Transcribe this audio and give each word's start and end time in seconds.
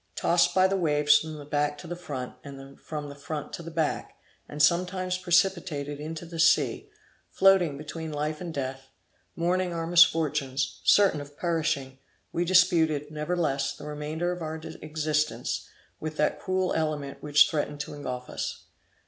Tossed 0.15 0.55
by 0.55 0.65
the 0.65 0.75
waves 0.75 1.19
from 1.19 1.37
the 1.37 1.45
back 1.45 1.77
to 1.77 1.85
the 1.85 1.95
front, 1.95 2.33
and 2.43 2.79
from 2.81 3.07
the 3.07 3.13
front 3.13 3.53
to 3.53 3.61
the 3.61 3.69
back, 3.69 4.17
and 4.49 4.59
sometimes 4.59 5.19
precipitated 5.19 5.99
into 5.99 6.25
the 6.25 6.39
sea; 6.39 6.89
floating 7.29 7.77
between 7.77 8.11
life 8.11 8.41
and 8.41 8.51
death, 8.51 8.87
mourning 9.35 9.73
our 9.73 9.85
misfortunes, 9.85 10.81
certain 10.83 11.21
of 11.21 11.37
perishing; 11.37 11.99
we 12.31 12.43
disputed, 12.43 13.11
nevertheless, 13.11 13.73
the 13.75 13.85
remainder 13.85 14.31
of 14.31 14.41
our 14.41 14.55
existence, 14.55 15.69
with 15.99 16.17
that 16.17 16.39
cruel 16.39 16.73
element 16.73 17.21
which 17.21 17.47
threatened 17.47 17.79
to 17.81 17.93
engulf 17.93 18.27
us. 18.27 18.63